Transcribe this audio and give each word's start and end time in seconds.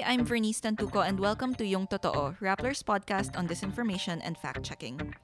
Hi, 0.00 0.14
I'm 0.14 0.24
Vernice 0.24 0.60
Tantuco 0.60 1.06
and 1.06 1.20
welcome 1.20 1.54
to 1.56 1.66
Yung 1.66 1.86
Totoo, 1.86 2.34
Rappler's 2.40 2.82
podcast 2.82 3.36
on 3.36 3.46
disinformation 3.46 4.20
and 4.24 4.38
fact-checking. 4.38 5.14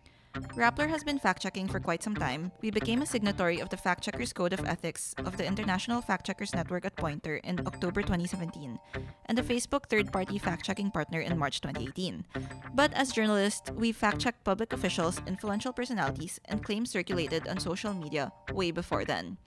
Rappler 0.53 0.87
has 0.89 1.03
been 1.03 1.19
fact-checking 1.19 1.69
for 1.69 1.81
quite 1.81 2.03
some 2.03 2.15
time. 2.15 2.53
We 2.61 2.71
became 2.71 3.01
a 3.01 3.07
signatory 3.07 3.61
of 3.61 3.71
the 3.71 3.79
Fact 3.79 4.05
Checkers 4.05 4.35
Code 4.35 4.53
of 4.53 4.67
Ethics 4.67 5.15
of 5.25 5.39
the 5.39 5.47
International 5.47 6.03
Fact 6.03 6.27
Checkers 6.27 6.55
Network 6.55 6.85
at 6.85 6.97
Pointer 6.97 7.37
in 7.37 7.67
October 7.67 8.03
2017, 8.03 8.79
and 9.27 9.39
a 9.39 9.43
Facebook 9.43 9.89
third-party 9.89 10.39
fact-checking 10.39 10.91
partner 10.91 11.21
in 11.21 11.39
March 11.39 11.63
2018. 11.63 12.27
But 12.75 12.93
as 12.93 13.13
journalists, 13.13 13.71
we 13.71 13.93
fact-checked 13.93 14.45
public 14.45 14.75
officials, 14.75 15.23
influential 15.27 15.73
personalities, 15.73 16.39
and 16.47 16.63
claims 16.63 16.91
circulated 16.91 17.49
on 17.49 17.59
social 17.59 17.95
media 17.95 18.31
way 18.53 18.73
before 18.73 19.07
then. 19.07 19.39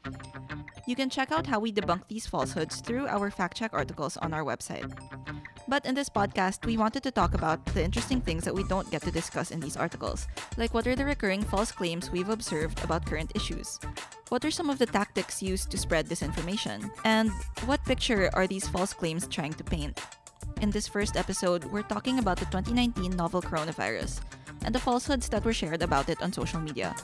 You 0.89 0.95
can 0.95 1.11
check 1.11 1.31
out 1.31 1.45
how 1.45 1.59
we 1.59 1.71
debunk 1.71 2.07
these 2.07 2.25
falsehoods 2.25 2.81
through 2.81 3.05
our 3.05 3.29
fact-check 3.29 3.75
articles 3.75 4.17
on 4.17 4.33
our 4.33 4.43
website. 4.43 4.89
But 5.67 5.85
in 5.85 5.93
this 5.93 6.09
podcast, 6.09 6.65
we 6.65 6.77
wanted 6.77 7.03
to 7.03 7.11
talk 7.11 7.35
about 7.35 7.63
the 7.77 7.83
interesting 7.83 8.21
things 8.21 8.43
that 8.45 8.55
we 8.55 8.63
don't 8.63 8.89
get 8.89 9.03
to 9.03 9.11
discuss 9.11 9.51
in 9.51 9.59
these 9.59 9.77
articles, 9.77 10.27
like 10.57 10.73
what 10.73 10.87
are 10.87 10.95
the 10.95 11.05
recurring 11.05 11.43
false 11.43 11.71
claims 11.71 12.09
we've 12.09 12.29
observed 12.29 12.83
about 12.83 13.05
current 13.05 13.31
issues? 13.35 13.79
What 14.29 14.43
are 14.43 14.49
some 14.49 14.71
of 14.71 14.79
the 14.79 14.87
tactics 14.87 15.43
used 15.43 15.69
to 15.69 15.77
spread 15.77 16.09
disinformation? 16.09 16.89
And 17.05 17.29
what 17.67 17.85
picture 17.85 18.31
are 18.33 18.47
these 18.47 18.67
false 18.67 18.91
claims 18.91 19.27
trying 19.27 19.53
to 19.61 19.63
paint? 19.63 20.01
In 20.61 20.71
this 20.71 20.87
first 20.87 21.15
episode, 21.15 21.65
we're 21.65 21.83
talking 21.83 22.17
about 22.17 22.39
the 22.39 22.45
2019 22.45 23.15
novel 23.15 23.43
coronavirus 23.43 24.21
and 24.65 24.73
the 24.73 24.79
falsehoods 24.79 25.29
that 25.29 25.45
were 25.45 25.53
shared 25.53 25.83
about 25.83 26.09
it 26.09 26.19
on 26.23 26.33
social 26.33 26.59
media. 26.59 26.95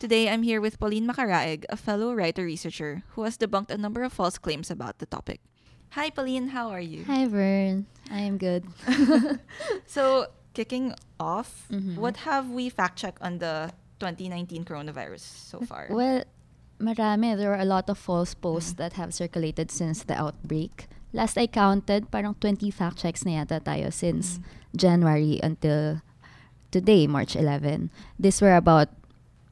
Today, 0.00 0.30
I'm 0.32 0.42
here 0.42 0.60
with 0.64 0.80
Pauline 0.80 1.06
Macaraeg, 1.06 1.64
a 1.68 1.76
fellow 1.76 2.14
writer-researcher 2.14 3.02
who 3.12 3.24
has 3.24 3.36
debunked 3.36 3.70
a 3.70 3.76
number 3.76 4.02
of 4.02 4.12
false 4.14 4.38
claims 4.38 4.70
about 4.70 4.96
the 4.98 5.04
topic. 5.04 5.40
Hi, 5.92 6.08
Pauline. 6.08 6.48
How 6.56 6.70
are 6.70 6.80
you? 6.80 7.04
Hi, 7.04 7.26
Vern. 7.28 7.84
I 8.10 8.20
am 8.24 8.38
good. 8.38 8.64
So, 9.86 10.32
kicking 10.54 10.94
off, 11.20 11.68
Mhm. 11.68 11.96
what 12.00 12.24
have 12.24 12.48
we 12.48 12.70
fact-checked 12.72 13.20
on 13.20 13.38
the 13.44 13.72
2019 14.00 14.64
coronavirus 14.64 15.20
so 15.20 15.60
far? 15.60 15.88
Well, 15.92 16.24
marami. 16.80 17.36
There 17.36 17.50
were 17.52 17.60
a 17.60 17.68
lot 17.68 17.90
of 17.92 17.98
false 18.00 18.32
posts 18.32 18.72
Mm. 18.72 18.76
that 18.80 18.92
have 18.96 19.12
circulated 19.12 19.68
since 19.70 20.00
the 20.02 20.16
outbreak. 20.16 20.88
Last 21.12 21.36
I 21.36 21.44
counted, 21.46 22.08
parang 22.08 22.40
20 22.40 22.70
fact 22.72 23.02
checks 23.04 23.26
na 23.28 23.44
yata 23.44 23.60
tayo 23.60 23.92
since 23.92 24.38
Mm. 24.38 24.42
January 24.80 25.36
until 25.44 26.00
today, 26.70 27.04
March 27.10 27.34
11. 27.36 27.90
These 28.16 28.40
were 28.40 28.54
about 28.56 28.88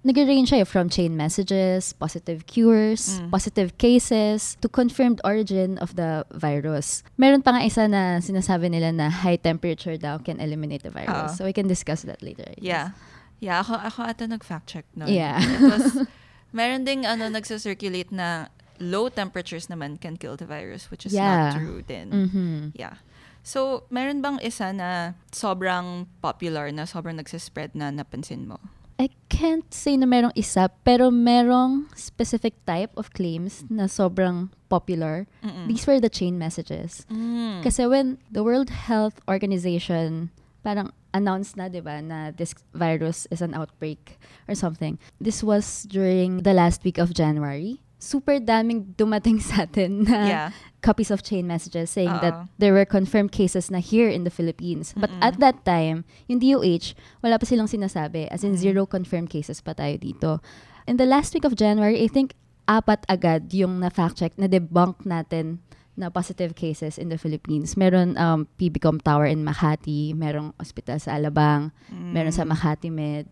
nag-range 0.04 0.50
siya 0.50 0.66
from 0.66 0.88
chain 0.88 1.16
messages, 1.16 1.92
positive 1.92 2.46
cures, 2.46 3.18
Mm. 3.18 3.30
positive 3.30 3.70
cases, 3.76 4.56
to 4.62 4.68
confirmed 4.68 5.20
origin 5.24 5.76
of 5.78 5.98
the 5.98 6.22
virus. 6.30 7.02
Meron 7.18 7.42
pa 7.42 7.58
nga 7.58 7.62
isa 7.66 7.84
na 7.90 8.22
sinasabi 8.22 8.70
nila 8.70 8.94
na 8.94 9.10
high 9.10 9.36
temperature 9.36 9.98
daw 9.98 10.16
can 10.22 10.38
eliminate 10.38 10.82
the 10.86 10.90
virus. 10.94 11.34
Oo. 11.34 11.36
So 11.36 11.40
we 11.44 11.52
can 11.52 11.66
discuss 11.66 12.06
that 12.06 12.22
later. 12.22 12.46
Yeah. 12.56 12.94
Yeah, 13.38 13.62
ako, 13.62 13.74
ako 13.78 13.98
ata 14.06 14.24
nag-fact-check 14.26 14.86
nun. 14.98 15.10
Yeah. 15.10 15.38
It 15.38 15.62
was, 15.62 15.84
meron 16.56 16.82
ding 16.82 17.06
ano, 17.06 17.30
nagsacirculate 17.30 18.10
na 18.10 18.50
low 18.78 19.10
temperatures 19.10 19.66
naman 19.66 19.98
can 19.98 20.14
kill 20.16 20.38
the 20.38 20.46
virus, 20.46 20.90
which 20.90 21.06
is 21.06 21.12
Yeah. 21.14 21.50
not 21.50 21.58
true 21.58 21.82
din. 21.82 22.10
Mhm. 22.10 22.78
Yeah. 22.78 23.02
So, 23.42 23.86
meron 23.90 24.22
bang 24.22 24.38
isa 24.42 24.70
na 24.74 25.14
sobrang 25.30 26.06
popular, 26.22 26.70
na 26.70 26.86
sobrang 26.86 27.18
nagsispread 27.18 27.74
na 27.74 27.90
napansin 27.90 28.46
mo? 28.46 28.58
I 28.98 29.10
can't 29.30 29.70
say 29.72 29.94
na 29.96 30.10
merong 30.10 30.34
isa, 30.34 30.66
pero 30.82 31.14
merong 31.14 31.86
specific 31.94 32.58
type 32.66 32.90
of 32.98 33.14
claims 33.14 33.62
na 33.70 33.86
sobrang 33.86 34.50
popular. 34.66 35.30
Mm-mm. 35.38 35.70
These 35.70 35.86
were 35.86 36.00
the 36.02 36.10
chain 36.10 36.34
messages. 36.34 37.06
Mm. 37.06 37.62
Kasi 37.62 37.86
when 37.86 38.18
the 38.26 38.42
World 38.42 38.74
Health 38.74 39.22
Organization 39.30 40.34
parang 40.66 40.90
announced 41.14 41.56
na, 41.56 41.70
di 41.70 41.78
ba, 41.78 42.02
na 42.02 42.34
this 42.34 42.54
virus 42.74 43.26
is 43.30 43.40
an 43.40 43.54
outbreak 43.54 44.18
or 44.50 44.54
something. 44.58 44.98
This 45.22 45.46
was 45.46 45.86
during 45.86 46.42
the 46.42 46.52
last 46.52 46.82
week 46.82 46.98
of 46.98 47.14
January. 47.14 47.80
Super 47.98 48.38
daming 48.38 48.94
dumating 48.94 49.42
sa 49.42 49.66
atin 49.66 50.06
na 50.06 50.18
yeah. 50.24 50.48
copies 50.78 51.10
of 51.10 51.20
chain 51.20 51.44
messages 51.44 51.90
saying 51.90 52.10
Oo. 52.10 52.22
that 52.22 52.34
there 52.56 52.70
were 52.70 52.86
confirmed 52.86 53.34
cases 53.34 53.68
na 53.68 53.78
here 53.78 54.06
in 54.06 54.22
the 54.22 54.30
Philippines. 54.30 54.94
But 54.94 55.10
Mm-mm. 55.10 55.22
at 55.22 55.42
that 55.42 55.66
time, 55.66 56.06
yung 56.30 56.38
DOH, 56.38 56.94
wala 57.20 57.36
pa 57.36 57.44
silang 57.44 57.66
sinasabi. 57.66 58.30
As 58.30 58.46
in, 58.46 58.54
Mm. 58.54 58.62
zero 58.62 58.80
confirmed 58.86 59.28
cases 59.28 59.58
pa 59.58 59.74
tayo 59.74 59.98
dito. 59.98 60.38
In 60.86 60.96
the 60.96 61.04
last 61.04 61.34
week 61.34 61.42
of 61.42 61.52
January, 61.52 61.98
I 61.98 62.06
think 62.06 62.38
apat 62.64 63.02
agad 63.08 63.50
yung 63.50 63.82
na-fact 63.82 64.14
check, 64.16 64.32
na-debunk 64.38 65.02
natin 65.02 65.58
na 65.98 66.06
positive 66.08 66.54
cases 66.54 66.94
in 66.94 67.10
the 67.10 67.18
Philippines. 67.18 67.74
Meron 67.74 68.14
um, 68.14 68.46
PBCom 68.54 69.02
Tower 69.02 69.26
in 69.26 69.42
Makati, 69.42 70.14
merong 70.14 70.54
hospital 70.54 71.02
sa 71.02 71.18
Alabang, 71.18 71.74
meron 71.90 72.30
sa 72.30 72.46
Mm. 72.46 72.50
Makati 72.54 72.88
Med, 72.88 73.26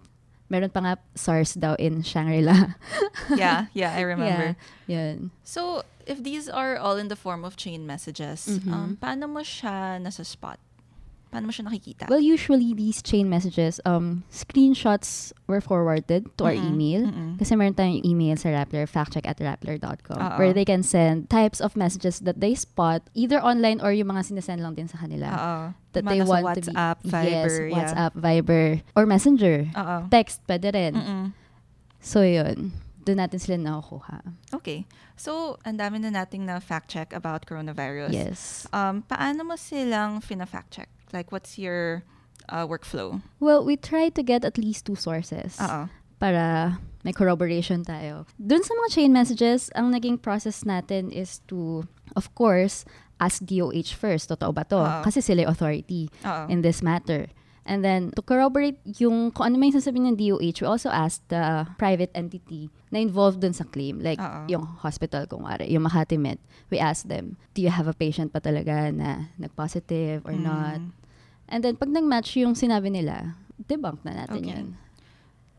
meron 0.49 0.71
pa 0.71 0.81
nga 0.81 0.95
SARS 1.15 1.55
daw 1.55 1.75
in 1.79 2.03
Shangri-La. 2.03 2.75
yeah, 3.37 3.67
yeah, 3.73 3.95
I 3.95 4.01
remember. 4.03 4.57
Yeah, 4.87 5.15
yun. 5.17 5.31
So, 5.43 5.83
if 6.07 6.23
these 6.23 6.49
are 6.49 6.77
all 6.77 6.97
in 6.97 7.09
the 7.09 7.17
form 7.19 7.45
of 7.45 7.57
chain 7.57 7.87
messages, 7.87 8.47
Mhm. 8.47 8.71
um, 8.73 8.91
paano 9.01 9.27
mo 9.27 9.41
siya 9.43 9.99
nasa 9.99 10.23
spot? 10.25 10.59
Paano 11.37 11.53
mo 11.53 11.53
siya 11.53 11.69
nakikita? 11.69 12.09
Well, 12.09 12.25
usually 12.25 12.73
these 12.73 13.05
chain 13.05 13.29
messages, 13.29 13.77
um, 13.85 14.25
screenshots 14.33 15.37
were 15.45 15.61
forwarded 15.61 16.33
to 16.41 16.49
our 16.49 16.57
Mm-mm. 16.57 16.73
email. 16.73 17.13
Mm-mm. 17.13 17.37
Kasi 17.37 17.53
meron 17.61 17.77
tayong 17.77 18.01
email 18.09 18.41
sa 18.41 18.57
Rappler, 18.57 18.89
factcheck 18.89 19.29
at 19.29 19.37
rappler.com, 19.37 20.41
where 20.41 20.57
they 20.57 20.65
can 20.65 20.81
send 20.81 21.29
types 21.29 21.61
of 21.61 21.77
messages 21.77 22.25
that 22.25 22.41
they 22.41 22.57
spot, 22.57 23.05
either 23.13 23.37
online 23.45 23.85
or 23.85 23.93
yung 23.93 24.09
mga 24.09 24.33
sinesend 24.33 24.65
lang 24.65 24.73
din 24.73 24.89
sa 24.89 24.97
kanila. 24.97 25.29
Oo. 25.29 25.57
That 25.93 26.09
Mga 26.09 26.13
they 26.17 26.23
want 26.25 26.45
WhatsApp, 26.49 26.97
to 27.01 27.05
be, 27.05 27.13
Viber, 27.13 27.29
yes, 27.29 27.53
yeah. 27.53 27.77
WhatsApp, 27.77 28.13
Viber, 28.17 28.65
or 28.97 29.05
Messenger. 29.05 29.57
Oo. 29.77 29.97
Text, 30.09 30.41
pwede 30.49 30.73
rin. 30.73 30.97
Mm-mm. 30.97 31.25
So, 32.01 32.25
yun. 32.25 32.73
Doon 33.05 33.21
natin 33.21 33.37
sila 33.37 33.61
nakukuha. 33.61 34.25
Okay. 34.57 34.89
So, 35.21 35.61
ang 35.69 35.77
dami 35.77 36.01
na 36.01 36.09
nating 36.13 36.49
na 36.49 36.61
fact 36.65 36.89
check 36.89 37.13
about 37.13 37.45
coronavirus. 37.45 38.13
Yes. 38.13 38.65
Um, 38.73 39.05
paano 39.05 39.45
mo 39.45 39.61
silang 39.61 40.25
fina-fact 40.25 40.73
check? 40.81 40.89
Like, 41.13 41.31
what's 41.31 41.59
your 41.59 42.03
uh, 42.49 42.67
workflow? 42.67 43.23
Well, 43.41 43.65
we 43.65 43.77
try 43.77 44.09
to 44.11 44.23
get 44.23 44.45
at 44.45 44.59
least 44.59 44.87
two 44.87 44.97
sources. 44.97 45.59
Oo. 45.61 45.89
para 46.19 46.77
may 47.05 47.13
corroboration 47.13 47.85
tayo. 47.85 48.25
Dun 48.41 48.65
sa 48.65 48.73
mga 48.73 48.89
chain 48.93 49.11
messages, 49.13 49.69
ang 49.77 49.93
naging 49.93 50.19
process 50.19 50.65
natin 50.65 51.13
is 51.13 51.45
to, 51.47 51.85
of 52.17 52.33
course, 52.35 52.85
ask 53.21 53.45
DOH 53.45 53.95
first, 53.97 54.29
totoo 54.29 54.53
ba 54.53 54.65
to? 54.67 54.81
Oo. 54.81 55.01
Kasi 55.05 55.21
sila 55.21 55.47
authority 55.47 56.09
Oo. 56.25 56.49
in 56.51 56.61
this 56.65 56.83
matter. 56.83 57.29
And 57.67 57.83
then, 57.83 58.15
to 58.15 58.23
corroborate 58.23 58.79
yung 59.03 59.35
kung 59.35 59.51
ano 59.51 59.59
may 59.59 59.75
sasabihin 59.75 60.15
ng 60.15 60.17
DOH, 60.17 60.63
we 60.63 60.67
also 60.71 60.87
asked 60.87 61.27
the 61.35 61.67
private 61.83 62.15
entity 62.15 62.71
na 62.95 63.03
involved 63.03 63.43
dun 63.43 63.53
sa 63.53 63.67
claim. 63.67 63.99
Like, 63.99 64.23
Oo. 64.23 64.47
yung 64.47 64.65
hospital, 64.87 65.27
kung 65.27 65.43
wari, 65.43 65.67
yung 65.75 65.83
Makati 65.83 66.15
Med. 66.15 66.39
We 66.71 66.79
asked 66.79 67.11
them, 67.11 67.35
do 67.59 67.61
you 67.61 67.75
have 67.75 67.91
a 67.91 67.97
patient 67.99 68.31
pa 68.31 68.39
talaga 68.39 68.95
na 68.95 69.35
nag-positive 69.35 70.23
or 70.23 70.39
not? 70.39 70.79
Mm. 70.79 70.95
And 71.51 71.61
then, 71.67 71.75
pag 71.75 71.91
nag-match 71.91 72.39
yung 72.39 72.55
sinabi 72.55 72.87
nila, 72.87 73.35
debunk 73.59 74.07
na 74.07 74.25
natin 74.25 74.47
Okay. 74.47 74.55
yun. 74.55 74.67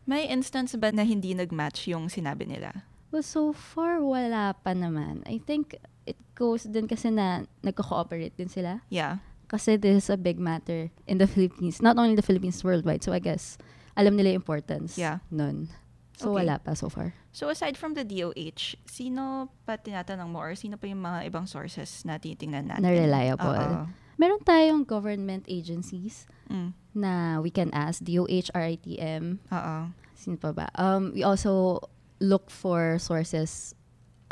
May 0.08 0.24
instance 0.24 0.72
ba 0.80 0.88
na 0.88 1.04
hindi 1.04 1.36
nag-match 1.36 1.92
yung 1.92 2.08
sinabi 2.08 2.48
nila? 2.48 2.88
Well, 3.12 3.20
so 3.24 3.52
far, 3.52 4.00
wala 4.00 4.56
pa 4.56 4.72
naman. 4.72 5.20
I 5.28 5.36
think 5.44 5.76
it 6.08 6.16
goes 6.32 6.64
din 6.64 6.88
kasi 6.88 7.12
na 7.12 7.44
nagko-cooperate 7.60 8.32
din 8.32 8.48
sila. 8.48 8.80
Yeah. 8.88 9.20
Kasi 9.48 9.80
this 9.80 10.04
is 10.04 10.08
a 10.12 10.16
big 10.16 10.36
matter 10.38 10.92
in 11.08 11.16
the 11.18 11.26
Philippines. 11.26 11.80
Not 11.80 11.96
only 11.96 12.14
the 12.14 12.22
Philippines, 12.24 12.60
worldwide. 12.62 13.00
So 13.02 13.12
I 13.12 13.18
guess, 13.18 13.56
alam 13.96 14.14
nila 14.14 14.36
yung 14.36 14.44
importance 14.44 14.94
Yeah. 15.00 15.24
nun. 15.32 15.72
So 16.18 16.30
Okay. 16.34 16.44
wala 16.44 16.58
pa 16.60 16.74
so 16.74 16.90
far. 16.90 17.14
So, 17.30 17.46
aside 17.46 17.78
from 17.78 17.94
the 17.94 18.02
DOH, 18.02 18.74
sino 18.90 19.54
pa 19.62 19.78
tinatanong 19.78 20.34
mo 20.34 20.42
or 20.42 20.58
sino 20.58 20.74
pa 20.74 20.90
yung 20.90 20.98
mga 20.98 21.30
ibang 21.30 21.46
sources 21.46 22.02
na 22.02 22.18
titingnan 22.18 22.66
natin? 22.66 22.82
Na 22.82 22.90
reliable. 22.90 23.54
Oo. 23.54 23.86
Meron 24.18 24.42
tayong 24.42 24.82
government 24.82 25.46
agencies 25.46 26.26
Mm. 26.50 26.74
na 26.98 27.38
we 27.38 27.54
can 27.54 27.70
ask. 27.70 28.02
DOH, 28.02 28.50
RITM, 28.50 29.38
Oo. 29.46 29.76
sino 30.18 30.34
pa 30.34 30.50
ba? 30.50 30.66
Um, 30.74 31.14
we 31.14 31.22
also 31.22 31.78
look 32.18 32.50
for 32.50 32.98
sources 32.98 33.78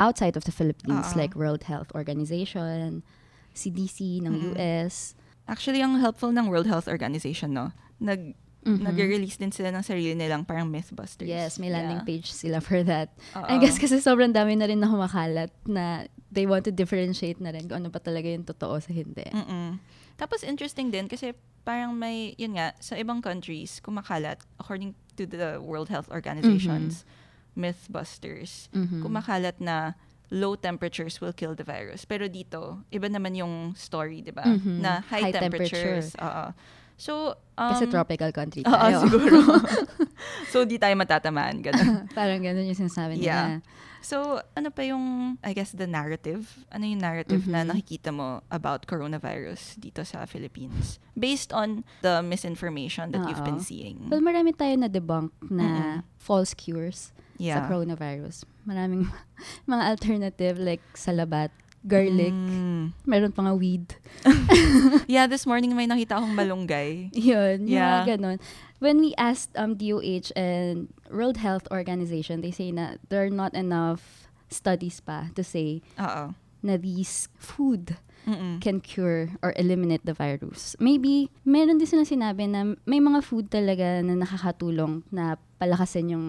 outside 0.03 0.35
of 0.35 0.43
the 0.43 0.51
Philippines 0.51 1.15
Oo. 1.15 1.17
like 1.17 1.39
World 1.39 1.63
Health 1.71 1.87
Organization, 1.95 2.99
CDC 3.57 4.21
ng 4.21 4.31
Mm-mm. 4.31 4.53
US. 4.53 5.17
Actually, 5.49 5.81
ang 5.81 5.97
helpful 5.97 6.29
ng 6.29 6.45
World 6.45 6.69
Health 6.69 6.85
Organization, 6.85 7.51
no? 7.51 7.73
Nag, 7.97 8.37
Mhm. 8.67 8.83
Nag-release 8.83 9.39
din 9.39 9.47
sila 9.47 9.71
ng 9.71 9.79
sarili 9.79 10.11
nilang 10.11 10.43
parang 10.43 10.67
Mythbusters. 10.67 11.23
Yes, 11.23 11.55
may 11.55 11.71
landing 11.71 12.03
Yeah. 12.03 12.09
page 12.09 12.35
sila 12.35 12.59
for 12.59 12.83
that. 12.83 13.15
Oo. 13.31 13.47
I 13.47 13.63
guess 13.63 13.79
kasi 13.79 13.95
sobrang 14.03 14.35
dami 14.35 14.59
na 14.59 14.67
rin 14.67 14.83
na 14.83 14.91
humakalat 14.91 15.55
na 15.63 16.03
they 16.27 16.43
want 16.43 16.67
to 16.67 16.73
differentiate 16.75 17.39
na 17.39 17.55
rin 17.55 17.63
kung 17.63 17.79
ano 17.79 17.87
pa 17.87 18.03
talaga 18.03 18.27
yung 18.27 18.43
totoo 18.43 18.75
sa 18.83 18.91
hindi. 18.91 19.23
Mm-mm. 19.23 19.79
Tapos 20.19 20.43
interesting 20.43 20.91
din 20.91 21.07
kasi 21.07 21.31
parang 21.63 21.95
may, 21.95 22.35
yun 22.35 22.59
nga, 22.59 22.75
sa 22.83 22.99
ibang 22.99 23.23
countries, 23.23 23.79
kumakalat, 23.79 24.35
according 24.59 24.91
to 25.15 25.23
the 25.23 25.63
World 25.63 25.87
Health 25.87 26.11
Organization's 26.11 27.07
Mythbusters, 27.57 28.69
Mhm. 28.71 29.01
kumakalat 29.01 29.57
na 29.59 29.95
low 30.29 30.55
temperatures 30.55 31.21
will 31.21 31.33
kill 31.33 31.55
the 31.55 31.63
virus. 31.63 32.03
Pero 32.03 32.27
dito, 32.27 32.83
iba 32.91 33.07
naman 33.07 33.35
yung 33.35 33.75
story, 33.75 34.21
di 34.21 34.31
ba? 34.31 34.43
Mhm. 34.43 34.79
Na 34.83 35.01
high, 35.07 35.31
High 35.31 35.35
temperatures. 35.35 36.15
Oo. 36.19 36.51
So, 36.97 37.37
um, 37.55 37.71
Kasi 37.71 37.85
tropical 37.87 38.33
country 38.33 38.65
Oo, 38.67 38.73
tayo. 38.73 39.05
siguro. 39.05 39.37
so, 40.51 40.65
di 40.65 40.81
tayo 40.81 40.97
matatamaan. 40.97 41.61
Ganun. 41.61 42.09
Parang 42.17 42.41
ganun 42.41 42.65
yung 42.65 42.77
sinasabi 42.77 43.21
Yeah. 43.21 43.61
nila. 43.61 43.77
So, 44.01 44.39
ano 44.55 44.69
pa 44.69 44.81
yung, 44.81 45.37
I 45.43 45.51
guess, 45.53 45.73
the 45.73 45.85
narrative? 45.85 46.65
Ano 46.71 46.85
yung 46.85 47.01
narrative 47.01 47.45
na 47.45 47.61
Mhm. 47.61 47.69
nakikita 47.69 48.09
mo 48.09 48.41
about 48.47 48.85
coronavirus 48.85 49.77
dito 49.77 50.01
sa 50.01 50.25
Philippines? 50.25 50.97
Based 51.13 51.53
on 51.53 51.85
the 52.01 52.21
misinformation 52.21 53.13
that 53.13 53.25
you've 53.29 53.43
been 53.43 53.61
Oo. 53.61 53.67
seeing. 53.67 54.09
Well, 54.09 54.21
marami 54.23 54.57
tayo 54.57 54.73
na 54.77 54.87
debunk 54.87 55.33
na 55.43 56.01
false 56.17 56.53
cures 56.57 57.11
sa 57.37 57.61
yeah. 57.61 57.65
coronavirus. 57.67 58.41
Maraming 58.65 59.05
mga 59.69 59.83
alternative 59.85 60.55
like 60.57 60.81
salabat, 60.93 61.53
garlic, 61.85 62.33
Mm. 62.33 62.93
meron 63.05 63.31
pa 63.31 63.45
nga 63.45 63.53
weed. 63.53 63.95
Yeah, 65.07 65.27
this 65.27 65.45
morning 65.45 65.75
may 65.75 65.87
nakita 65.87 66.17
akong 66.19 66.35
malunggay. 66.35 67.11
Yun, 67.13 67.67
Yeah. 67.67 68.03
mga 68.03 68.17
ganun. 68.17 68.37
When 68.79 69.01
we 69.01 69.17
asked 69.17 69.53
um, 69.57 69.73
DOH 69.73 70.29
and 70.37 70.93
World 71.09 71.37
Health 71.41 71.65
Organization, 71.73 72.41
they 72.41 72.51
say 72.51 72.69
na 72.69 73.01
there 73.09 73.25
are 73.25 73.33
not 73.33 73.57
enough 73.57 74.29
studies 74.47 75.01
pa 75.01 75.33
to 75.35 75.43
say 75.43 75.81
Oo. 75.97 76.35
na 76.61 76.73
these 76.77 77.27
food 77.35 77.97
Mm-mm. 78.27 78.59
can 78.59 78.83
cure 78.83 79.31
or 79.41 79.55
eliminate 79.55 80.03
the 80.03 80.13
virus. 80.13 80.75
Maybe, 80.77 81.31
meron 81.41 81.79
din 81.79 81.87
silang 81.87 82.05
sinabi 82.05 82.45
na 82.45 82.75
may 82.83 82.99
mga 82.99 83.23
food 83.23 83.47
talaga 83.47 84.03
na 84.03 84.19
nakakatulong 84.19 85.01
na 85.09 85.39
palakasin 85.57 86.11
yung 86.13 86.25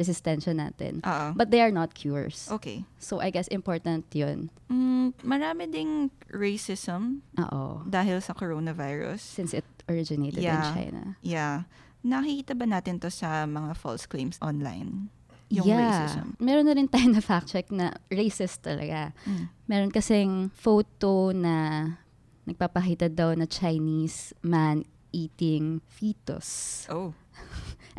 resistensya 0.00 0.56
natin. 0.56 1.04
Oo. 1.04 1.36
But 1.36 1.52
they 1.52 1.60
are 1.60 1.68
not 1.70 1.92
cures. 1.92 2.48
Okay. 2.48 2.88
So, 2.96 3.20
I 3.20 3.28
guess 3.28 3.44
important 3.52 4.08
yun. 4.16 4.48
Mm, 4.72 5.12
marami 5.20 5.68
ding 5.68 6.08
racism 6.32 7.20
Oo. 7.36 7.84
dahil 7.84 8.24
sa 8.24 8.32
coronavirus. 8.32 9.20
Since 9.20 9.52
it 9.52 9.68
originated 9.84 10.40
in 10.40 10.48
Yeah. 10.48 10.72
China. 10.72 11.02
Yeah. 11.20 11.68
Nakikita 12.00 12.56
ba 12.56 12.64
natin 12.64 12.96
to 13.04 13.12
sa 13.12 13.44
mga 13.44 13.76
false 13.76 14.08
claims 14.08 14.40
online? 14.40 15.12
Yung 15.52 15.68
yeah. 15.68 15.84
racism. 15.84 16.32
Meron 16.40 16.64
na 16.64 16.72
rin 16.72 16.88
tayo 16.88 17.12
na 17.12 17.20
fact 17.20 17.52
check 17.52 17.68
na 17.68 17.92
racist 18.08 18.64
talaga. 18.64 19.12
Mm. 19.28 19.44
Meron 19.68 19.90
kasing 19.92 20.48
photo 20.56 21.36
na 21.36 21.84
nagpapakita 22.48 23.12
daw 23.12 23.36
na 23.36 23.44
Chinese 23.44 24.32
man 24.40 24.88
eating 25.12 25.82
fetus. 25.90 26.86
Oh. 26.88 27.12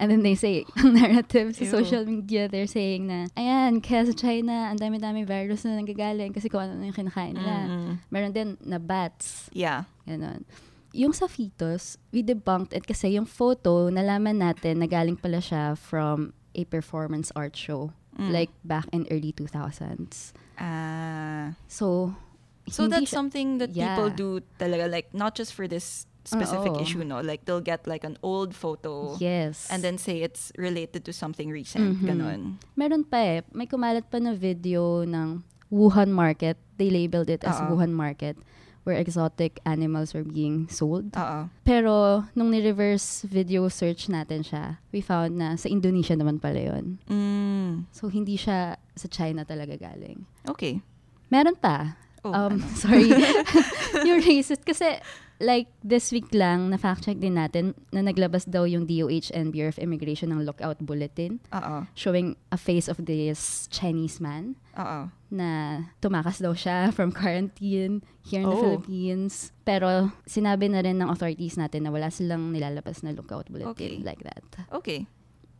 And 0.01 0.09
then 0.09 0.25
they 0.25 0.33
say, 0.33 0.65
ang 0.81 0.97
narrative 0.97 1.53
sa 1.53 1.61
Ew. 1.61 1.69
social 1.77 2.09
media, 2.09 2.49
they're 2.49 2.65
saying 2.65 3.05
na, 3.05 3.29
ayan, 3.37 3.77
kaya 3.79 4.09
sa 4.09 4.17
China, 4.17 4.73
ang 4.73 4.81
dami-dami 4.81 5.21
virus 5.21 5.61
na 5.61 5.77
nanggagaling 5.77 6.33
kasi 6.33 6.49
kung 6.49 6.65
ano 6.65 6.81
yung 6.81 6.97
kinakain 6.97 7.37
nila. 7.37 7.69
Mm-mm. 7.69 7.93
Meron 8.09 8.33
din 8.33 8.49
na 8.65 8.81
bats. 8.81 9.45
Yeah. 9.53 9.85
Ganon. 10.09 10.41
Yung 10.91 11.13
sa 11.13 11.29
fetus, 11.29 12.01
we 12.09 12.19
debunked 12.19 12.73
it 12.73 12.83
kasi 12.83 13.13
yung 13.13 13.29
photo, 13.29 13.87
nalaman 13.87 14.41
natin 14.41 14.81
na 14.81 14.89
galing 14.89 15.15
pala 15.15 15.37
siya 15.37 15.77
from 15.77 16.33
a 16.57 16.65
performance 16.65 17.29
art 17.37 17.53
show. 17.53 17.93
Mm. 18.17 18.33
Like 18.33 18.51
back 18.65 18.89
in 18.91 19.05
early 19.07 19.31
2000s. 19.31 20.33
Ah. 20.59 21.53
So, 21.69 22.17
So 22.67 22.87
that's 22.87 23.07
siya- 23.07 23.17
something 23.21 23.57
that 23.57 23.71
Yeah. 23.71 23.95
people 23.95 24.09
do 24.11 24.29
talaga 24.57 24.85
like 24.85 25.13
not 25.13 25.33
just 25.33 25.53
for 25.53 25.65
this 25.65 26.05
specific 26.23 26.77
Oo. 26.77 26.81
issue 26.81 27.01
no 27.01 27.17
like 27.19 27.45
they'll 27.45 27.63
get 27.63 27.85
like 27.89 28.05
an 28.05 28.13
old 28.21 28.53
photo 28.53 29.17
Yes. 29.17 29.65
and 29.73 29.81
then 29.81 29.97
say 29.97 30.21
it's 30.21 30.53
related 30.53 31.01
to 31.01 31.11
something 31.11 31.49
recent 31.49 31.97
Mhm. 31.97 32.05
ganon. 32.05 32.41
Meron 32.77 33.03
pa 33.03 33.17
eh. 33.17 33.39
May 33.51 33.65
kumalat 33.65 34.05
pa 34.09 34.21
na 34.21 34.37
video 34.37 35.01
ng 35.01 35.41
Wuhan 35.71 36.13
Market. 36.13 36.61
They 36.77 36.93
labeled 36.93 37.29
it 37.29 37.41
as 37.41 37.57
Oo. 37.57 37.73
Wuhan 37.73 37.95
Market 37.95 38.37
where 38.81 38.97
exotic 38.97 39.61
animals 39.61 40.09
were 40.13 40.25
being 40.25 40.65
sold. 40.65 41.13
Oo. 41.13 41.53
Pero, 41.61 42.25
nung 42.33 42.49
ni-reverse 42.49 43.21
video 43.29 43.69
search 43.69 44.09
natin 44.09 44.41
siya, 44.41 44.81
we 44.89 45.05
found 45.05 45.37
na 45.37 45.53
sa 45.53 45.69
Indonesia 45.69 46.17
naman 46.17 46.41
pala 46.41 46.57
yun. 46.57 46.97
Mm. 47.05 47.85
So, 47.93 48.09
hindi 48.09 48.41
siya 48.41 48.81
sa 48.97 49.07
China 49.07 49.45
talaga 49.45 49.77
galing. 49.77 50.25
Okay. 50.49 50.81
Meron 51.29 51.55
pa. 51.55 51.93
Oh, 52.23 52.31
um, 52.31 52.61
ano? 52.61 52.65
sorry. 52.81 53.09
yung 54.07 54.21
racist. 54.21 54.61
Kasi, 54.61 55.01
like, 55.41 55.65
this 55.81 56.11
week 56.11 56.29
lang, 56.33 56.69
na-fact-check 56.69 57.17
din 57.17 57.33
natin 57.33 57.73
na 57.89 58.05
naglabas 58.05 58.45
daw 58.45 58.63
yung 58.63 58.85
DOH 58.85 59.33
and 59.33 59.49
Bureau 59.49 59.73
of 59.73 59.81
Immigration 59.81 60.29
ng 60.29 60.45
lookout 60.45 60.77
bulletin 60.85 61.41
Oo. 61.49 61.89
showing 61.97 62.37
a 62.53 62.57
face 62.61 62.85
of 62.85 63.01
this 63.09 63.65
Chinese 63.73 64.21
man 64.21 64.53
Oo. 64.77 65.09
na 65.33 65.49
tumakas 65.97 66.37
daw 66.37 66.53
siya 66.53 66.93
from 66.93 67.09
quarantine 67.09 68.05
here 68.21 68.45
in 68.45 68.49
the 68.49 68.53
Oh. 68.53 68.61
Philippines. 68.61 69.49
Pero 69.65 70.13
sinabi 70.29 70.69
na 70.69 70.85
rin 70.85 71.01
ng 71.01 71.09
authorities 71.09 71.57
natin 71.57 71.89
na 71.89 71.91
wala 71.91 72.13
silang 72.13 72.53
nilalabas 72.53 73.01
na 73.01 73.09
lookout 73.09 73.49
bulletin 73.49 73.73
Okay. 73.73 73.97
like 74.05 74.21
that. 74.21 74.45
Okay. 74.69 75.09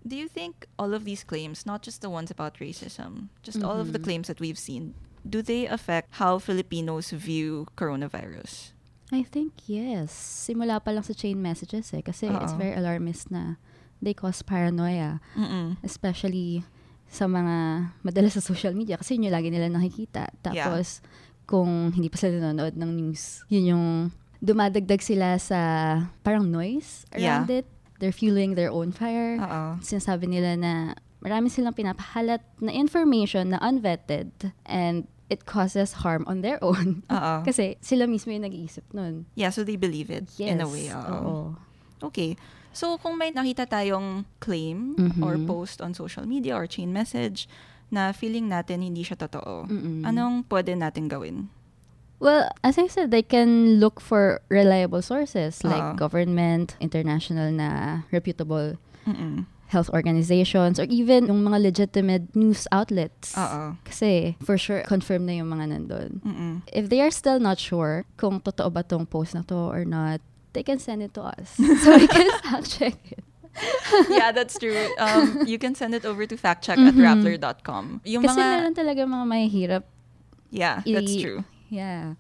Do 0.02 0.14
you 0.18 0.26
think 0.30 0.66
all 0.78 0.94
of 0.94 1.06
these 1.06 1.22
claims, 1.22 1.66
not 1.66 1.82
just 1.82 2.02
the 2.02 2.10
ones 2.10 2.30
about 2.30 2.58
racism, 2.58 3.30
just 3.46 3.62
all 3.62 3.78
of 3.78 3.94
the 3.94 4.02
claims 4.02 4.30
that 4.30 4.42
we've 4.42 4.58
seen, 4.58 4.94
do 5.28 5.42
they 5.42 5.66
affect 5.66 6.18
how 6.18 6.38
Filipinos 6.38 7.12
view 7.12 7.68
coronavirus? 7.78 8.74
I 9.12 9.28
think 9.28 9.68
yes. 9.68 10.12
Simula 10.16 10.80
pa 10.80 10.96
lang 10.96 11.04
sa 11.04 11.12
chain 11.12 11.36
messages 11.40 11.92
eh. 11.92 12.00
Kasi 12.00 12.32
it's 12.32 12.56
Oo. 12.56 12.60
very 12.60 12.74
alarmist 12.74 13.28
na 13.28 13.60
they 14.00 14.16
cause 14.16 14.40
paranoia. 14.42 15.20
Mm-mm. 15.36 15.76
Especially 15.84 16.64
sa 17.12 17.28
mga 17.28 17.92
madalas 18.08 18.40
sa 18.40 18.44
social 18.44 18.72
media. 18.72 18.96
Kasi 18.96 19.20
yun 19.20 19.28
yung 19.28 19.36
lagi 19.36 19.52
nila 19.52 19.68
nakikita. 19.68 20.32
Tapos, 20.40 21.04
kung 21.44 21.92
hindi 21.92 22.08
pa 22.08 22.16
sila 22.16 22.40
nanonood 22.40 22.80
ng 22.80 22.92
news, 22.96 23.44
yun 23.52 23.76
yung 23.76 23.86
dumadagdag 24.40 25.04
sila 25.04 25.36
sa 25.36 25.60
parang 26.24 26.48
noise 26.48 27.04
around 27.12 27.52
it. 27.52 27.68
They're 28.00 28.16
fueling 28.16 28.56
their 28.56 28.72
own 28.72 28.96
fire. 28.96 29.38
Oo. 29.38 29.84
Sinasabi 29.84 30.32
nila 30.32 30.56
na 30.56 30.96
marami 31.22 31.52
silang 31.54 31.76
pinapahalat 31.76 32.42
na 32.58 32.74
information 32.74 33.54
na 33.54 33.60
unvetted 33.62 34.56
and 34.66 35.06
it 35.32 35.48
causes 35.48 36.04
harm 36.04 36.28
on 36.28 36.44
their 36.44 36.60
own. 36.60 37.08
Kasi 37.48 37.80
sila 37.80 38.04
mismo 38.04 38.30
yung 38.30 38.44
nag-iisip 38.44 38.84
nun. 38.92 39.32
Yeah, 39.34 39.50
so 39.50 39.64
they 39.64 39.80
believe 39.80 40.12
it 40.12 40.28
Yes. 40.36 40.52
in 40.52 40.60
a 40.60 40.68
way. 40.68 40.92
oo. 40.92 41.08
Oo. 41.08 41.38
Okay. 42.12 42.36
So, 42.72 43.00
kung 43.00 43.16
may 43.16 43.32
nakita 43.32 43.64
tayong 43.66 44.28
claim 44.40 44.96
Mhm. 44.96 45.24
or 45.24 45.40
post 45.40 45.80
on 45.80 45.92
social 45.92 46.24
media 46.24 46.56
or 46.56 46.68
chain 46.68 46.92
message 46.92 47.48
na 47.88 48.12
feeling 48.12 48.48
natin 48.48 48.80
hindi 48.80 49.04
siya 49.04 49.20
totoo, 49.20 49.68
Mm-mm. 49.68 50.04
anong 50.04 50.48
pwede 50.48 50.76
natin 50.76 51.08
gawin? 51.08 51.48
Well, 52.22 52.48
as 52.62 52.78
I 52.78 52.86
said, 52.86 53.10
they 53.10 53.26
can 53.26 53.82
look 53.82 53.98
for 54.00 54.40
reliable 54.48 55.02
sources 55.02 55.66
like 55.66 55.82
Oo. 55.82 55.98
government, 55.98 56.78
international 56.80 57.50
na 57.50 58.04
reputable 58.14 58.78
Mm-mm. 59.04 59.50
Health 59.72 59.88
organizations, 59.96 60.76
or 60.78 60.86
even 60.92 61.32
yung 61.32 61.42
mga 61.42 61.64
legitimate 61.64 62.28
news 62.36 62.68
outlets. 62.76 63.32
Oo. 63.40 63.80
Kasi, 63.88 64.36
for 64.44 64.60
sure, 64.60 64.84
confirm 64.84 65.24
na 65.26 65.40
yung 65.40 65.48
mga 65.48 65.72
nandun. 65.72 66.20
Mm-mm. 66.22 66.54
If 66.76 66.92
they 66.92 67.00
are 67.00 67.10
still 67.10 67.40
not 67.40 67.56
sure 67.56 68.04
kung 68.20 68.44
totoo 68.44 68.68
ba 68.68 68.84
tong 68.84 69.08
post 69.08 69.32
na 69.32 69.48
to 69.48 69.56
or 69.72 69.88
not, 69.88 70.20
they 70.52 70.62
can 70.62 70.76
send 70.78 71.00
it 71.00 71.16
to 71.16 71.24
us. 71.24 71.56
so 71.84 71.96
we 71.96 72.04
can 72.06 72.28
fact 72.44 72.68
check 72.68 73.00
it. 73.16 73.24
yeah, 74.12 74.32
that's 74.32 74.56
true. 74.56 74.92
Um, 74.96 75.44
you 75.48 75.60
can 75.60 75.76
send 75.76 75.92
it 75.96 76.04
over 76.08 76.24
to 76.24 76.36
factcheck 76.36 76.80
at 76.80 76.96
Mhm. 76.96 77.04
rappler.com. 77.04 78.00
Yung 78.08 78.24
Kasi 78.24 78.40
mga, 78.40 78.48
meron 78.60 78.76
talaga 78.76 79.02
mga 79.04 79.26
mahihirap. 79.28 79.84
yeah, 80.52 80.80
that's 80.84 81.16
i- 81.16 81.20
true. 81.24 81.44
Yeah. 81.68 82.16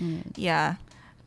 Mm. 0.00 0.32
Yeah. 0.36 0.76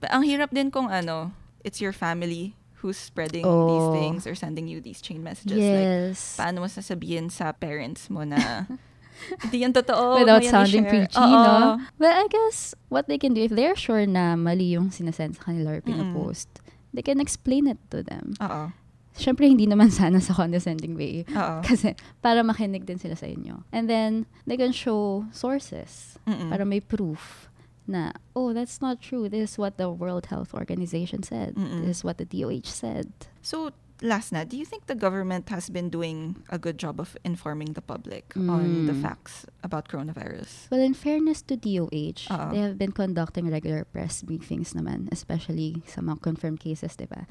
But 0.01 0.13
ang 0.13 0.25
hirap 0.25 0.49
din 0.49 0.69
kung 0.69 0.89
ano, 0.89 1.33
it's 1.61 1.77
your 1.81 1.93
family 1.93 2.57
who's 2.83 2.99
spreading 2.99 3.47
Oh. 3.47 3.65
these 3.71 3.89
things 3.95 4.21
or 4.27 4.35
sending 4.35 4.67
you 4.67 4.83
these 4.83 4.99
chain 4.99 5.23
messages. 5.23 5.55
Like, 5.55 5.87
Yes. 6.11 6.35
paano 6.35 6.61
mo 6.61 6.67
sasabihin 6.67 7.31
sa 7.31 7.55
parents 7.55 8.11
mo 8.11 8.27
na 8.27 8.67
hindi 9.47 9.63
yan 9.63 9.71
totoo. 9.71 10.19
Without 10.19 10.43
sounding 10.43 10.83
i-share." 10.83 11.07
preachy, 11.07 11.23
no? 11.23 11.79
Well, 11.97 12.11
I 12.11 12.27
guess 12.27 12.75
what 12.91 13.07
they 13.07 13.15
can 13.17 13.31
do, 13.33 13.47
if 13.47 13.55
they're 13.55 13.79
sure 13.79 14.03
na 14.03 14.35
mali 14.35 14.75
yung 14.75 14.91
sinasend 14.91 15.39
sa 15.39 15.47
kanila 15.47 15.79
or 15.79 15.81
pinapost, 15.81 16.51
they 16.91 17.01
can 17.01 17.23
explain 17.23 17.65
it 17.65 17.79
to 17.89 18.03
them. 18.03 18.35
Oo. 18.43 18.75
Siyempre, 19.13 19.45
hindi 19.45 19.69
naman 19.69 19.93
sana 19.95 20.17
sa 20.19 20.33
condescending 20.33 20.97
way. 20.97 21.23
Oo. 21.31 21.61
Kasi 21.61 21.93
para 22.19 22.41
makinig 22.43 22.83
din 22.83 22.97
sila 22.97 23.13
sa 23.15 23.29
inyo. 23.29 23.61
And 23.71 23.85
then, 23.87 24.25
they 24.49 24.57
can 24.57 24.73
show 24.73 25.23
sources 25.31 26.17
Mm-mm. 26.27 26.49
para 26.49 26.65
may 26.65 26.81
proof 26.81 27.47
na, 27.87 28.11
oh, 28.35 28.53
that's 28.53 28.81
not 28.81 29.01
true. 29.01 29.27
This 29.27 29.51
is 29.51 29.57
what 29.57 29.77
the 29.77 29.89
World 29.89 30.27
Health 30.27 30.53
Organization 30.53 31.23
said. 31.23 31.55
Mm-mm. 31.55 31.85
This 31.85 31.97
is 31.99 32.03
what 32.03 32.17
the 32.17 32.25
DOH 32.25 32.67
said. 32.71 33.11
So, 33.41 33.71
last 34.01 34.31
na, 34.31 34.43
do 34.43 34.55
you 34.57 34.65
think 34.65 34.87
the 34.87 34.95
government 34.95 35.47
has 35.49 35.69
been 35.69 35.87
doing 35.89 36.43
a 36.49 36.59
good 36.59 36.77
job 36.77 36.99
of 36.99 37.15
informing 37.23 37.73
the 37.73 37.81
public 37.81 38.31
on 38.35 38.85
the 38.85 38.91
Mm. 38.95 39.01
facts 39.01 39.45
about 39.63 39.87
coronavirus? 39.87 40.67
Well, 40.71 40.81
in 40.83 40.93
fairness 40.93 41.39
to 41.47 41.55
DOH, 41.55 42.27
Oo. 42.31 42.51
they 42.51 42.59
have 42.59 42.75
been 42.77 42.91
conducting 42.91 43.47
regular 43.51 43.83
press 43.83 44.23
briefings 44.23 44.71
naman, 44.75 45.07
especially 45.11 45.83
sa 45.87 45.99
mga 46.03 46.19
confirmed 46.21 46.59
cases, 46.59 46.95
di 46.95 47.07
ba? 47.07 47.27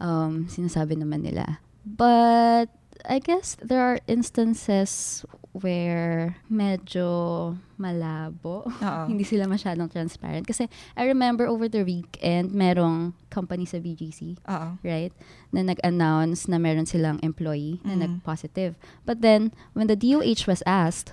um, 0.00 0.44
sinasabi 0.48 0.96
naman 1.00 1.24
nila. 1.24 1.60
But 1.86 2.68
I 3.04 3.18
guess 3.18 3.56
there 3.60 3.80
are 3.82 3.98
instances 4.06 5.24
where 5.52 6.36
medyo 6.48 7.56
malabo. 7.76 8.68
Hindi 9.10 9.24
sila 9.24 9.44
masyadong 9.44 9.92
transparent. 9.92 10.46
Kasi 10.46 10.68
I 10.96 11.04
remember 11.04 11.46
over 11.46 11.68
the 11.68 11.82
weekend, 11.82 12.52
merong 12.52 13.12
company 13.28 13.64
sa 13.66 13.78
BGC, 13.78 14.36
Oo. 14.48 14.68
right? 14.80 15.12
Na 15.52 15.60
nag-announce 15.64 16.48
na 16.48 16.56
meron 16.56 16.86
silang 16.86 17.20
employee 17.20 17.80
na 17.84 17.96
Mm. 17.96 18.00
nag-positive. 18.00 18.76
But 19.04 19.20
then, 19.20 19.52
when 19.72 19.88
the 19.88 19.96
DOH 19.96 20.46
was 20.46 20.62
asked, 20.64 21.12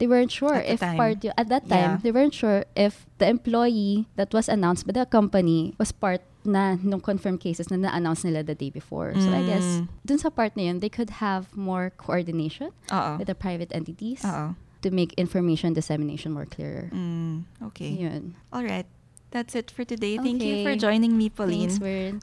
they 0.00 0.08
weren't 0.10 0.32
sure 0.34 0.58
At 0.58 0.66
if 0.66 0.80
time. 0.82 0.98
part 0.98 1.22
y- 1.22 1.30
at 1.38 1.46
that 1.46 1.68
time 1.70 1.96
Yeah. 1.96 2.02
they 2.02 2.10
weren't 2.10 2.34
sure 2.34 2.66
if 2.74 3.06
the 3.22 3.28
employee 3.30 4.10
that 4.18 4.34
was 4.34 4.50
announced 4.50 4.82
by 4.82 4.96
the 4.98 5.06
company 5.06 5.78
was 5.78 5.92
part 5.94 6.26
na 6.44 6.74
nung 6.82 7.00
confirmed 7.00 7.40
cases 7.40 7.70
na 7.70 7.76
na-announce 7.76 8.24
nila 8.24 8.42
the 8.42 8.54
day 8.54 8.70
before. 8.70 9.14
So 9.14 9.30
I 9.30 9.42
guess 9.46 9.62
Mm. 9.62 9.88
dun 10.04 10.18
sa 10.18 10.28
part 10.30 10.56
na 10.56 10.66
yun, 10.70 10.80
they 10.82 10.90
could 10.90 11.22
have 11.22 11.54
more 11.56 11.90
coordination 11.94 12.70
Oo. 12.90 13.18
with 13.18 13.26
the 13.30 13.34
private 13.38 13.70
entities 13.70 14.24
Oo. 14.26 14.54
to 14.82 14.88
make 14.90 15.14
information 15.14 15.72
dissemination 15.72 16.32
more 16.34 16.46
clearer. 16.46 16.90
Mm, 16.90 17.46
okay. 17.70 17.94
Yun. 17.94 18.34
All 18.52 18.64
right. 18.66 18.86
That's 19.30 19.54
it 19.54 19.70
for 19.70 19.86
today. 19.86 20.18
Thank 20.20 20.42
you 20.44 20.60
for 20.66 20.76
joining 20.76 21.16
me, 21.16 21.30
Pauline. 21.32 21.70
Thanks, 21.72 21.80
Wern. 21.80 22.20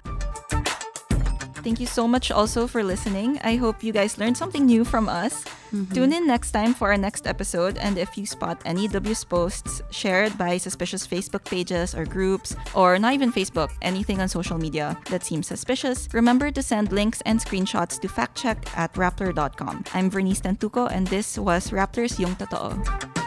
Thank 1.63 1.79
you 1.79 1.85
so 1.87 2.07
much 2.07 2.31
also 2.31 2.67
for 2.67 2.83
listening. 2.83 3.39
I 3.43 3.55
hope 3.57 3.83
you 3.83 3.91
guys 3.91 4.17
learned 4.17 4.37
something 4.37 4.65
new 4.65 4.85
from 4.85 5.09
us. 5.09 5.43
Mhm. 5.71 5.93
Tune 5.93 6.13
in 6.13 6.25
next 6.25 6.51
time 6.51 6.73
for 6.73 6.89
our 6.89 6.97
next 6.97 7.27
episode. 7.27 7.77
And 7.77 7.97
if 7.97 8.17
you 8.17 8.25
spot 8.25 8.61
any 8.65 8.87
W's 8.87 9.23
posts 9.23 9.81
shared 9.91 10.37
by 10.37 10.57
suspicious 10.57 11.05
Facebook 11.05 11.43
pages 11.43 11.93
or 11.93 12.05
groups, 12.05 12.55
or 12.73 12.97
not 12.97 13.13
even 13.13 13.31
Facebook, 13.31 13.69
anything 13.81 14.21
on 14.21 14.29
social 14.29 14.57
media 14.57 14.97
that 15.11 15.23
seems 15.25 15.47
suspicious, 15.47 16.07
remember 16.13 16.49
to 16.49 16.63
send 16.63 16.91
links 16.91 17.21
and 17.25 17.39
screenshots 17.39 17.99
to 17.99 18.07
factcheck 18.07 18.57
at 18.75 18.93
rappler.com. 18.95 19.83
I'm 19.93 20.09
Vernice 20.09 20.41
Tantuco, 20.41 20.87
and 20.89 21.05
this 21.07 21.37
was 21.37 21.71
Rappler's 21.71 22.17
Yung 22.19 22.35
Totoo. 22.35 23.18